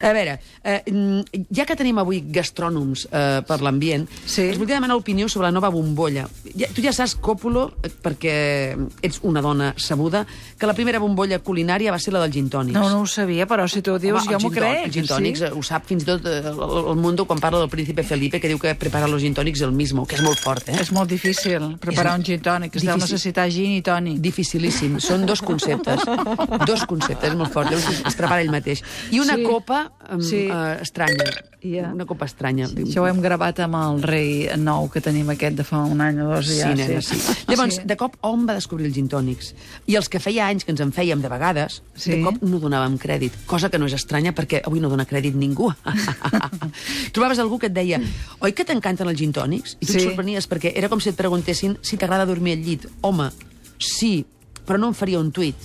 A 0.00 0.12
veure, 0.12 0.38
eh, 0.62 0.84
mm, 0.86 1.42
ja 1.50 1.64
que 1.66 1.74
tenim 1.74 1.96
avui 1.98 2.20
gastrònoms 2.30 3.08
eh, 3.10 3.42
per 3.42 3.56
l'ambient, 3.66 4.04
Sí. 4.30 4.44
us 4.52 4.56
voldria 4.56 4.76
demanar 4.76 4.94
opinió 4.94 5.28
sobre 5.28 5.48
la 5.48 5.50
nova 5.50 5.70
bombolla. 5.70 6.28
Ja, 6.54 6.68
tu 6.72 6.80
ja 6.80 6.92
saps, 6.92 7.16
Còpolo, 7.18 7.72
eh, 7.82 7.90
perquè 7.90 8.76
ets 9.02 9.18
una 9.24 9.40
dona 9.42 9.74
sabuda, 9.76 10.24
que 10.56 10.66
la 10.68 10.74
primera 10.74 11.00
bombolla 11.00 11.40
culinària 11.40 11.90
va 11.90 11.98
ser 11.98 12.12
la 12.12 12.20
dels 12.20 12.32
gin 12.32 12.48
tònics. 12.48 12.74
No, 12.78 12.88
no 12.88 13.00
ho 13.00 13.06
sabia, 13.06 13.44
però 13.48 13.66
si 13.66 13.82
tu 13.82 13.90
ho 13.90 13.98
dius, 13.98 14.22
Home, 14.22 14.34
jo 14.34 14.38
m'ho 14.38 14.50
crec. 14.54 14.84
Els 14.86 14.94
gin 14.94 15.04
tònics, 15.08 15.40
eh, 15.42 15.50
ho 15.50 15.62
sap 15.64 15.84
fins 15.84 16.04
i 16.04 16.06
tot 16.06 16.24
eh, 16.26 16.46
el, 16.46 16.90
el 16.92 16.96
mundo 16.96 17.26
quan 17.26 17.40
parla 17.40 17.58
del 17.58 17.68
príncipe 17.68 18.04
Felipe, 18.04 18.38
que 18.40 18.46
diu 18.46 18.58
que 18.60 18.76
prepara 18.76 19.08
los 19.08 19.20
gin 19.20 19.34
tònics 19.34 19.62
el 19.62 19.72
mismo, 19.72 20.06
que 20.06 20.14
és 20.14 20.22
molt 20.22 20.38
fort, 20.38 20.68
eh? 20.68 20.78
És 20.78 20.92
molt 20.92 21.10
difícil 21.10 21.74
preparar 21.80 22.12
És 22.14 22.18
un 22.20 22.24
gin 22.24 22.40
tònic. 22.40 22.76
Es 22.76 22.84
deu 22.86 22.96
necessitar 22.96 23.50
gin 23.50 23.72
i 23.74 23.82
tònic. 23.82 24.20
Dificilíssim. 24.20 25.00
Són 25.00 25.26
dos 25.26 25.42
conceptes. 25.42 26.06
dos 26.66 26.86
conceptes, 26.86 27.30
és 27.32 27.34
molt 27.36 27.50
fort. 27.52 27.68
Llavors 27.68 28.06
es 28.06 28.14
prepara 28.14 28.42
ell 28.42 28.50
mateix. 28.54 28.80
I 29.10 29.18
una 29.18 29.34
Sí. 29.34 29.42
copa 29.42 29.86
um, 30.10 30.20
Sí. 30.22 30.46
uh, 30.50 30.80
estranya. 30.82 31.24
Ja. 31.60 31.90
Una 31.92 32.06
copa 32.06 32.24
estranya. 32.26 32.68
Això 32.68 33.02
ho 33.02 33.06
hem 33.08 33.20
gravat 33.20 33.58
amb 33.64 33.74
el 33.74 34.02
rei 34.02 34.48
nou 34.56 34.86
que 34.88 35.00
tenim 35.02 35.28
aquest 35.30 35.56
de 35.58 35.64
fa 35.66 35.80
un 35.84 36.00
any 36.00 36.20
o 36.22 36.28
dos. 36.34 36.46
Sí, 36.46 36.58
ja, 36.60 36.72
nena, 36.74 37.00
sí. 37.02 37.16
Llavors, 37.48 37.74
Sí. 37.76 37.82
de 37.84 37.96
cop, 37.96 38.14
on 38.22 38.46
va 38.46 38.54
descobrir 38.54 38.86
els 38.86 38.94
gin 38.94 39.08
tònics? 39.08 39.54
I 39.86 39.96
els 39.96 40.08
que 40.08 40.20
feia 40.20 40.46
anys 40.46 40.64
que 40.64 40.70
ens 40.70 40.80
en 40.80 40.92
fèiem 40.92 41.20
de 41.20 41.28
vegades, 41.28 41.82
Sí. 41.96 42.12
de 42.12 42.22
cop 42.22 42.40
no 42.42 42.60
donàvem 42.60 42.96
crèdit, 42.98 43.32
cosa 43.46 43.68
que 43.70 43.78
no 43.78 43.86
és 43.86 43.92
estranya 43.94 44.32
perquè 44.34 44.62
avui 44.64 44.78
no 44.80 44.88
dona 44.88 45.04
crèdit 45.06 45.34
ningú. 45.34 45.72
Trobaves 47.12 47.38
algú 47.38 47.58
que 47.58 47.66
et 47.66 47.74
deia, 47.74 48.00
oi 48.40 48.52
que 48.52 48.64
t'encanten 48.64 49.08
els 49.08 49.18
gin 49.18 49.32
tònics? 49.32 49.76
I 49.80 49.86
tu 49.86 49.92
Sí. 49.92 49.98
et 49.98 50.04
sorprenies 50.04 50.48
perquè 50.48 50.72
era 50.76 50.88
com 50.88 51.00
si 51.00 51.08
et 51.10 51.16
preguntessin 51.16 51.78
si 51.82 51.96
t'agrada 51.96 52.24
dormir 52.26 52.52
al 52.58 52.62
llit. 52.64 52.86
Home, 53.00 53.30
sí, 53.78 54.24
però 54.66 54.78
no 54.78 54.88
em 54.88 54.94
faria 54.94 55.18
un 55.18 55.32
tuit. 55.32 55.56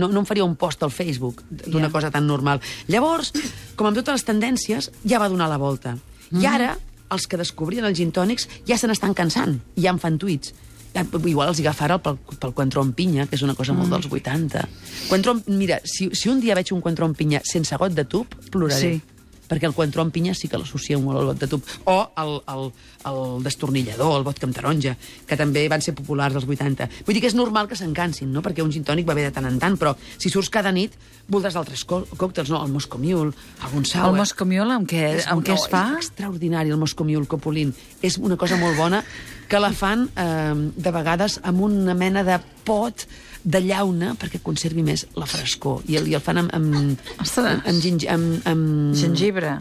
No, 0.00 0.08
no 0.08 0.22
em 0.24 0.26
faria 0.28 0.44
un 0.48 0.56
post 0.56 0.82
al 0.82 0.90
Facebook 0.90 1.42
d'una 1.50 1.86
Ja. 1.88 1.92
cosa 1.92 2.10
tan 2.10 2.26
normal. 2.26 2.60
Llavors, 2.88 3.32
com 3.76 3.86
amb 3.90 3.96
totes 4.00 4.16
les 4.18 4.24
tendències, 4.26 4.90
ja 5.04 5.18
va 5.20 5.28
donar 5.28 5.48
la 5.52 5.58
volta. 5.60 5.98
I 6.32 6.46
ara, 6.46 6.72
els 7.10 7.26
que 7.26 7.36
descobrien 7.36 7.84
els 7.84 7.98
gin 7.98 8.12
tònics 8.14 8.48
ja 8.66 8.78
se 8.78 8.86
n'estan 8.88 9.14
cansant, 9.14 9.60
i 9.76 9.82
ja 9.82 9.90
en 9.90 9.98
fan 9.98 10.16
tuits. 10.18 10.54
Igual 11.24 11.48
els 11.52 11.60
agafara 11.62 12.00
pel, 12.02 12.16
pel 12.40 12.52
Coentró 12.52 12.82
amb 12.82 12.94
pinya, 12.98 13.26
que 13.30 13.36
és 13.36 13.42
una 13.46 13.54
cosa 13.54 13.72
molt 13.72 13.90
dels 13.92 14.08
80. 14.10 14.64
Coentró 15.08 15.36
amb- 15.36 15.46
mira, 15.46 15.80
si, 15.84 16.08
si 16.14 16.28
un 16.28 16.40
dia 16.40 16.54
veig 16.58 16.72
un 16.74 16.80
Coentró 16.80 17.06
amb 17.06 17.16
pinya 17.16 17.40
sense 17.44 17.76
got 17.78 17.92
de 17.94 18.04
tub, 18.04 18.26
ploraré. 18.50 18.96
Sí. 18.98 19.19
Perquè 19.50 19.66
el 19.66 19.74
Coentró 19.74 20.04
amb 20.04 20.14
pinya 20.14 20.34
sí 20.38 20.48
que 20.48 20.58
l'associo 20.60 21.00
molt 21.02 21.20
al 21.20 21.30
got 21.32 21.42
de 21.42 21.48
tub. 21.50 21.66
O 21.90 21.96
el, 22.22 22.36
el, 22.54 22.68
el 23.10 23.20
destornillador, 23.44 24.14
el 24.20 24.26
vodka 24.26 24.46
amb 24.46 24.56
taronja, 24.56 24.94
que 25.26 25.38
també 25.40 25.66
van 25.72 25.82
ser 25.82 25.96
populars 25.98 26.38
als 26.38 26.46
80. 26.46 26.88
Vull 27.06 27.18
dir 27.18 27.24
que 27.24 27.30
és 27.32 27.38
normal 27.38 27.68
que 27.70 27.78
se'n 27.78 27.94
cansin, 27.96 28.30
no? 28.30 28.44
perquè 28.46 28.62
un 28.62 28.70
gin 28.74 28.86
tònic 28.86 29.08
va 29.08 29.18
bé 29.18 29.26
de 29.26 29.34
tant 29.34 29.48
en 29.50 29.58
tant, 29.62 29.78
però 29.80 29.96
si 30.16 30.30
surts 30.30 30.52
cada 30.54 30.72
nit 30.74 30.94
voldràs 31.30 31.58
altres 31.58 31.84
còctels, 31.86 32.50
no? 32.50 32.62
El 32.64 32.72
Moscow 32.74 32.98
Mule, 33.02 33.34
algun 33.66 33.84
sour... 33.86 34.08
El 34.08 34.18
Moscow 34.18 34.48
Mule 34.48 34.74
amb 34.74 34.88
què, 34.90 35.04
És 35.20 35.28
amb 35.30 35.44
què 35.46 35.54
es 35.54 35.66
no, 35.66 35.72
fa? 35.74 35.84
És 35.98 36.10
extraordinari, 36.10 36.72
el 36.74 36.80
Moscow 36.80 37.06
Mule 37.06 37.28
Copolín. 37.30 37.74
És 38.02 38.18
una 38.18 38.38
cosa 38.40 38.58
molt 38.60 38.78
bona 38.78 39.04
que 39.50 39.58
la 39.58 39.72
fan 39.74 40.06
eh, 40.14 40.54
de 40.54 40.92
vegades 40.94 41.40
amb 41.42 41.66
una 41.66 41.94
mena 41.98 42.22
de 42.24 42.38
pot 42.64 43.04
de 43.42 43.62
llauna 43.64 44.14
perquè 44.20 44.38
conservi 44.44 44.84
més 44.86 45.06
la 45.18 45.26
frescor. 45.26 45.82
I 45.90 45.98
el, 45.98 46.06
i 46.12 46.14
el 46.14 46.22
fan 46.22 46.44
amb, 46.44 46.54
amb, 46.54 47.08
Ostres. 47.18 47.64
amb, 47.64 47.80
ginge, 47.82 48.06
amb, 48.12 48.38
amb... 48.46 48.94
Gingebre. 48.96 49.56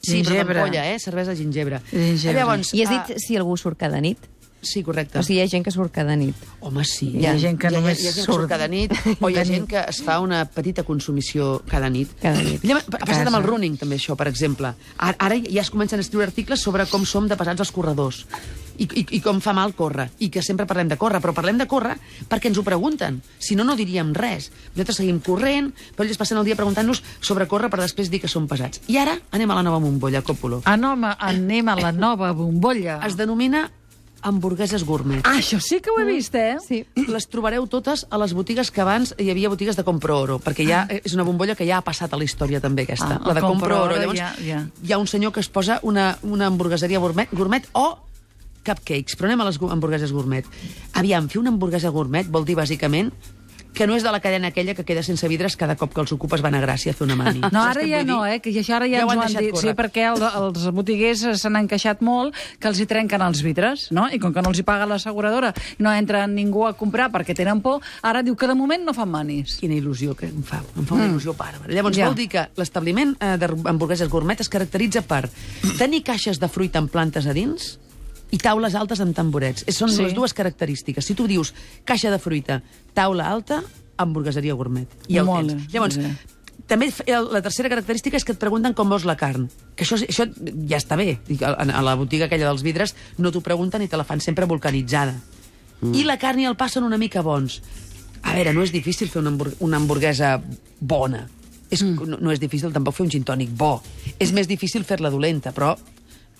Sí, 0.00 0.20
però 0.20 0.34
Gingebre. 0.34 0.58
d'ampolla, 0.58 0.84
eh? 0.92 0.98
Cervesa 1.00 1.36
gingebre. 1.36 1.80
Gingebre. 1.90 2.36
Llavors, 2.36 2.74
I 2.76 2.84
has 2.84 2.92
ah, 2.92 3.00
dit 3.08 3.24
si 3.24 3.40
algú 3.40 3.56
surt 3.60 3.80
cada 3.80 4.00
nit? 4.00 4.28
Sí, 4.60 4.82
correcte. 4.84 5.16
O 5.16 5.24
sigui, 5.24 5.38
hi 5.38 5.44
ha 5.44 5.48
gent 5.48 5.64
que 5.64 5.72
surt 5.72 5.92
cada 5.94 6.12
nit. 6.20 6.36
Home, 6.60 6.84
sí. 6.84 7.08
Hi 7.16 7.28
ha 7.30 7.34
gent 7.40 7.56
que 7.60 7.70
hi 7.70 7.72
ha, 7.72 7.80
només 7.80 8.00
hi 8.00 8.08
ha 8.08 8.12
gent 8.12 8.18
que 8.20 8.24
surt 8.26 8.42
surt 8.42 8.52
cada 8.52 8.68
nit, 8.68 8.92
o 9.24 9.30
hi 9.32 9.38
ha 9.40 9.44
gent 9.48 9.68
que 9.70 9.80
es 9.88 10.02
fa 10.04 10.18
una 10.20 10.42
petita 10.52 10.84
consumició 10.84 11.62
cada 11.68 11.88
nit. 11.92 12.12
Cada 12.20 12.44
nit. 12.44 12.64
Ha 12.68 13.04
passat 13.06 13.28
amb 13.28 13.40
el 13.40 13.46
running, 13.48 13.78
també, 13.80 13.96
això, 14.00 14.16
per 14.20 14.28
exemple. 14.28 14.74
Ara, 14.98 15.16
ara 15.16 15.40
ja 15.46 15.64
es 15.64 15.72
comencen 15.72 16.00
a 16.00 16.04
escriure 16.04 16.28
articles 16.28 16.60
sobre 16.60 16.84
com 16.92 17.08
som 17.08 17.28
de 17.28 17.40
pesats 17.40 17.64
els 17.64 17.72
corredors 17.72 18.26
i, 18.80 18.86
i, 18.88 19.04
i 19.18 19.20
com 19.20 19.38
fa 19.44 19.52
mal 19.56 19.74
córrer, 19.76 20.08
i 20.24 20.30
que 20.32 20.42
sempre 20.42 20.66
parlem 20.66 20.88
de 20.88 20.96
córrer, 21.00 21.20
però 21.20 21.34
parlem 21.36 21.58
de 21.60 21.66
córrer 21.68 21.98
perquè 22.30 22.48
ens 22.50 22.58
ho 22.58 22.64
pregunten. 22.66 23.20
Si 23.38 23.54
no, 23.58 23.64
no 23.68 23.76
diríem 23.76 24.14
res. 24.16 24.50
Nosaltres 24.74 24.96
seguim 25.02 25.20
corrent, 25.24 25.70
però 25.96 26.08
ells 26.08 26.18
passen 26.20 26.40
el 26.40 26.46
dia 26.48 26.56
preguntant-nos 26.58 27.02
sobre 27.20 27.46
córrer 27.50 27.68
per 27.70 27.80
després 27.84 28.08
dir 28.10 28.20
que 28.24 28.28
som 28.32 28.48
pesats. 28.48 28.80
I 28.88 28.96
ara 28.98 29.18
anem 29.36 29.50
a 29.52 29.58
la 29.60 29.66
nova 29.66 29.78
bombolla, 29.84 30.22
Còpolo. 30.24 30.62
Ah, 30.64 30.76
no, 30.80 30.94
home, 30.96 31.12
anem 31.18 31.68
a 31.68 31.76
la 31.76 31.92
nova 31.92 32.32
bombolla. 32.32 33.00
Es 33.06 33.16
denomina 33.20 33.68
hamburgueses 34.22 34.84
gourmet. 34.84 35.22
Ah, 35.24 35.38
això 35.38 35.56
sí 35.64 35.78
que 35.80 35.88
ho 35.90 35.98
he 36.00 36.04
vist, 36.04 36.34
eh? 36.36 36.56
Sí. 36.60 36.82
Les 37.08 37.24
trobareu 37.32 37.64
totes 37.72 38.02
a 38.12 38.18
les 38.20 38.34
botigues 38.36 38.68
que 38.70 38.82
abans 38.84 39.14
hi 39.16 39.30
havia 39.32 39.48
botigues 39.48 39.78
de 39.78 39.84
Compro 39.86 40.18
Oro, 40.20 40.36
perquè 40.44 40.66
ja 40.68 40.82
és 40.92 41.14
una 41.16 41.24
bombolla 41.24 41.54
que 41.56 41.64
ja 41.64 41.78
ha 41.78 41.84
passat 41.86 42.12
a 42.12 42.18
la 42.20 42.24
història 42.28 42.60
també 42.60 42.84
aquesta, 42.84 43.16
Ah, 43.16 43.22
la 43.24 43.34
de 43.38 43.40
Compro. 43.40 43.78
Oro 43.86 43.96
Llavors, 43.96 44.18
ja- 44.20 44.34
ja. 44.44 44.66
hi 44.84 44.92
ha 44.92 44.98
un 45.00 45.06
senyor 45.08 45.32
que 45.32 45.40
es 45.40 45.48
posa 45.48 45.78
una, 45.82 46.18
una 46.22 46.46
hamburgueseria 46.52 46.98
gourmet, 47.00 47.30
gourmet 47.32 47.66
o 47.72 47.98
cupcakes, 48.64 49.16
però 49.16 49.30
anem 49.30 49.40
a 49.40 49.48
les 49.50 49.58
gu- 49.58 49.70
hamburgueses 49.72 50.12
gourmet. 50.12 50.44
Aviam, 50.94 51.28
fer 51.28 51.40
una 51.40 51.50
hamburguesa 51.54 51.88
gourmet 51.90 52.26
vol 52.28 52.44
dir 52.44 52.56
bàsicament 52.58 53.12
que 53.72 53.86
no 53.86 53.94
és 53.94 54.02
de 54.02 54.10
la 54.10 54.18
cadena 54.18 54.48
aquella 54.50 54.74
que 54.74 54.82
queda 54.84 55.00
sense 55.06 55.28
vidres 55.30 55.54
cada 55.56 55.76
cop 55.78 55.92
que 55.94 56.00
els 56.02 56.10
ocupes 56.10 56.42
van 56.42 56.56
a 56.58 56.60
Gràcia 56.60 56.90
a 56.90 56.92
fer 56.92 57.04
una 57.06 57.14
mani. 57.14 57.38
No, 57.54 57.60
ara 57.62 57.84
ja 57.86 58.00
no, 58.02 58.24
eh? 58.26 58.40
Que 58.42 58.50
això 58.50 58.74
ara 58.74 58.88
ja, 58.90 58.98
Ja 58.98 59.04
ens 59.04 59.12
han 59.12 59.18
ho 59.18 59.22
han 59.22 59.28
deixat 59.28 59.44
dit. 59.44 59.54
Sí, 59.54 59.68
córrer. 59.70 59.76
perquè 59.78 60.06
el, 60.10 60.24
els 60.26 60.64
botiguers 60.74 61.22
se 61.38 61.50
n'han 61.54 61.68
queixat 61.70 62.02
molt 62.02 62.34
que 62.58 62.66
els 62.66 62.80
hi 62.82 62.86
trenquen 62.90 63.22
els 63.22 63.44
vidres, 63.46 63.86
no? 63.94 64.08
I 64.10 64.18
com 64.18 64.34
que 64.34 64.42
no 64.42 64.50
els 64.50 64.58
hi 64.58 64.64
paga 64.66 64.88
l'asseguradora 64.90 65.52
no 65.78 65.92
entra 65.94 66.24
ningú 66.26 66.66
a 66.66 66.72
comprar 66.74 67.12
perquè 67.14 67.32
tenen 67.38 67.62
por, 67.62 67.78
ara 68.02 68.24
diu 68.26 68.34
que 68.34 68.48
de 68.50 68.56
moment 68.58 68.82
no 68.84 68.92
fan 68.92 69.08
manis. 69.08 69.54
Quina 69.62 69.78
il·lusió 69.78 70.16
que 70.18 70.26
em 70.26 70.42
fa. 70.42 70.58
Em 70.76 70.84
fa 70.84 70.96
una 70.98 71.06
il·lusió 71.06 71.36
bàrbara. 71.38 71.70
Llavors, 71.72 71.96
Ja. 71.96 72.06
vol 72.10 72.16
dir 72.18 72.26
que 72.28 72.48
l'establiment 72.58 73.14
eh, 73.20 73.36
d'hamburgueses 73.38 74.10
gourmet 74.10 74.40
es 74.40 74.48
caracteritza 74.50 75.02
per 75.06 75.28
tenir 75.78 76.02
caixes 76.02 76.40
de 76.42 76.48
fruita 76.50 76.80
amb 76.82 76.90
plantes 76.90 77.24
a 77.30 77.32
dins 77.32 77.78
i 78.30 78.38
taules 78.38 78.74
altes 78.78 79.00
amb 79.00 79.14
tamborets. 79.16 79.64
Són 79.74 79.90
Sí. 79.90 80.02
les 80.02 80.14
dues 80.14 80.34
característiques. 80.34 81.04
Si 81.04 81.14
tu 81.14 81.26
dius 81.26 81.54
caixa 81.84 82.10
de 82.10 82.18
fruita, 82.18 82.62
taula 82.94 83.28
alta, 83.28 83.62
hamburgueseria 83.96 84.54
gourmet. 84.54 84.88
I 85.08 85.14
ja 85.14 85.22
ho 85.22 85.26
Molt 85.26 85.48
tens. 85.48 85.72
Llavors, 85.72 85.96
bé. 85.98 86.14
també 86.66 86.90
la 87.08 87.42
tercera 87.42 87.68
característica 87.68 88.16
és 88.16 88.24
que 88.24 88.32
et 88.32 88.38
pregunten 88.38 88.74
com 88.74 88.88
vols 88.88 89.04
la 89.04 89.16
carn. 89.16 89.48
Que 89.74 89.84
això, 89.84 89.98
això 89.98 90.28
ja 90.68 90.78
està 90.78 90.96
bé. 90.96 91.18
A, 91.42 91.52
a 91.64 91.82
la 91.82 91.96
botiga 91.96 92.26
aquella 92.26 92.46
dels 92.46 92.62
vidres 92.62 92.94
no 93.18 93.32
t'ho 93.32 93.40
pregunten 93.42 93.82
i 93.82 93.88
te 93.88 93.96
la 93.96 94.04
fan 94.04 94.20
sempre 94.20 94.46
vulcanitzada. 94.46 95.14
Mm. 95.80 95.94
I 95.94 96.04
la 96.04 96.18
carn 96.18 96.40
i 96.40 96.46
el 96.46 96.56
pa 96.56 96.68
són 96.68 96.84
una 96.84 96.98
mica 96.98 97.22
bons. 97.22 97.60
A 98.22 98.34
veure, 98.36 98.52
no 98.52 98.62
és 98.62 98.70
difícil 98.70 99.08
fer 99.08 99.20
una, 99.22 99.30
hamburg 99.30 99.54
una 99.60 99.78
hamburguesa 99.78 100.40
bona. 100.78 101.26
És, 101.70 101.82
mm. 101.82 102.06
no, 102.06 102.18
no 102.20 102.32
és 102.32 102.40
difícil 102.40 102.72
tampoc 102.72 102.94
fer 102.94 103.04
un 103.06 103.10
gin 103.10 103.24
tònic 103.24 103.50
bo. 103.56 103.80
És 104.18 104.32
més 104.32 104.46
difícil 104.46 104.84
fer-la 104.84 105.10
dolenta, 105.10 105.52
però 105.56 105.74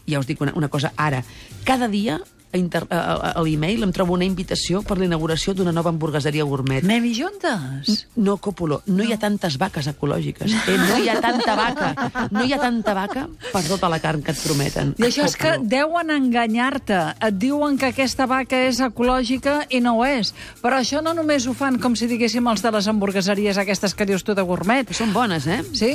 ja 0.08 0.20
us 0.20 0.28
dic 0.28 0.40
una, 0.40 0.54
una 0.56 0.68
cosa 0.68 0.92
ara. 0.96 1.24
Cada 1.64 1.88
dia 1.88 2.20
a, 2.52 2.58
inter, 2.58 2.86
a, 2.90 2.98
a, 2.98 3.30
a 3.38 3.42
l'e-mail 3.44 3.84
em 3.86 3.92
trobo 3.94 4.14
una 4.16 4.26
invitació 4.26 4.82
per 4.86 4.98
l'inauguració 4.98 5.54
d'una 5.54 5.72
nova 5.74 5.92
hamburgueseria 5.92 6.44
gourmet. 6.48 6.84
Anem 6.84 7.06
i 7.06 7.12
juntes? 7.14 8.06
No, 8.18 8.36
Còpolo, 8.42 8.80
no, 8.90 9.04
hi 9.06 9.14
ha 9.14 9.20
tantes 9.22 9.56
vaques 9.60 9.90
ecològiques. 9.92 10.50
Eh? 10.66 10.78
No 10.90 10.98
hi 10.98 11.08
ha 11.12 11.20
tanta 11.22 11.54
vaca. 11.54 11.90
No 12.32 12.42
hi 12.42 12.54
ha 12.54 12.58
tanta 12.58 12.94
vaca 12.96 13.26
per 13.52 13.62
tota 13.68 13.90
la 13.92 14.00
carn 14.02 14.24
que 14.26 14.32
et 14.34 14.40
prometen. 14.42 14.94
I 14.98 15.06
això 15.06 15.26
és 15.28 15.36
que 15.38 15.52
deuen 15.62 16.10
enganyar-te. 16.10 16.98
Et 17.28 17.36
diuen 17.38 17.78
que 17.78 17.90
aquesta 17.92 18.26
vaca 18.30 18.58
és 18.66 18.80
ecològica 18.82 19.60
i 19.70 19.82
no 19.84 19.96
ho 20.00 20.06
és. 20.08 20.32
Però 20.62 20.80
això 20.80 21.02
no 21.04 21.14
només 21.14 21.46
ho 21.46 21.54
fan, 21.54 21.78
com 21.82 21.94
si 21.98 22.08
diguéssim, 22.10 22.48
els 22.50 22.64
de 22.64 22.72
les 22.74 22.88
hamburgueseries 22.90 23.60
aquestes 23.60 23.94
que 23.94 24.08
dius 24.08 24.26
tu 24.26 24.34
de 24.34 24.44
gourmet. 24.46 24.90
Són 24.96 25.14
bones, 25.14 25.46
eh? 25.46 25.60
Sí, 25.76 25.92